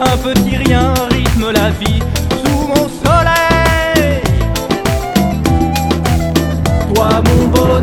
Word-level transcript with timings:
Un 0.00 0.16
petit 0.18 0.56
rien 0.56 0.92
rythme 1.10 1.52
la 1.52 1.70
vie 1.70 2.00
sous 2.44 2.68
mon 2.68 2.88
soleil. 3.02 4.20
Toi, 6.94 7.08
mon 7.24 7.46
beau. 7.48 7.75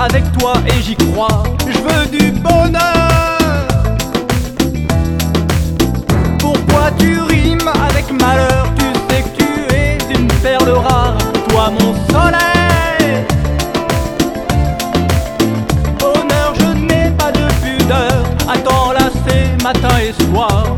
avec 0.00 0.24
toi 0.32 0.54
et 0.66 0.80
j'y 0.82 0.96
crois. 0.96 1.42
Je 1.66 1.78
veux 1.78 2.06
du 2.06 2.30
bonheur. 2.32 3.66
Pourquoi 6.38 6.90
tu 6.98 7.20
rimes 7.20 7.70
avec 7.88 8.10
malheur? 8.10 8.66
Tu 8.76 8.86
sais 9.08 9.22
que 9.22 9.42
tu 9.42 9.74
es 9.74 9.98
une 10.18 10.28
perle 10.42 10.70
rare, 10.70 11.18
toi 11.48 11.70
mon 11.70 11.94
soleil. 12.10 13.24
Bonheur, 15.98 16.54
je 16.58 16.78
n'ai 16.78 17.10
pas 17.10 17.30
de 17.32 17.46
pudeur. 17.62 18.24
Attends 18.48 18.92
là, 18.92 19.10
c'est 19.26 19.62
matin 19.62 19.98
et 20.02 20.12
soir. 20.24 20.76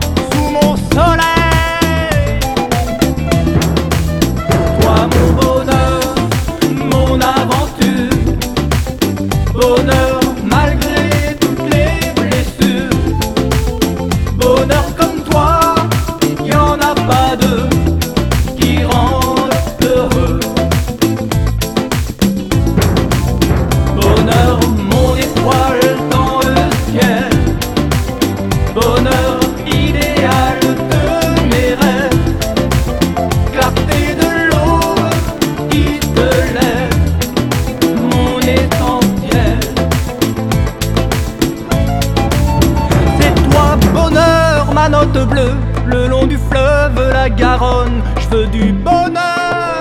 le 45.87 46.09
long 46.09 46.27
du 46.27 46.39
fleuve, 46.39 47.11
la 47.13 47.29
Garonne, 47.31 48.03
je 48.21 48.37
veux 48.37 48.47
du 48.47 48.73
bonheur. 48.73 49.81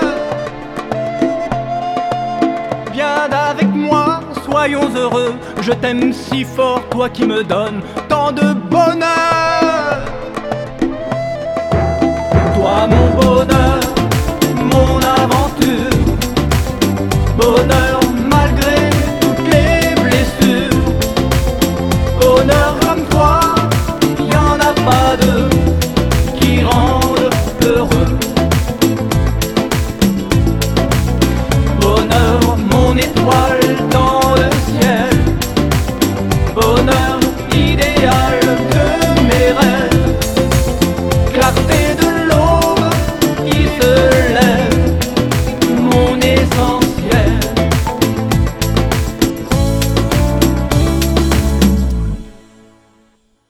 Viens 2.92 3.30
avec 3.50 3.68
moi, 3.68 4.20
soyons 4.44 4.88
heureux, 4.94 5.34
je 5.60 5.72
t'aime 5.72 6.12
si 6.12 6.44
fort, 6.44 6.82
toi 6.90 7.08
qui 7.08 7.24
me 7.24 7.42
donnes 7.42 7.80
tant 8.08 8.32
de 8.32 8.52
bonheur. 8.70 9.71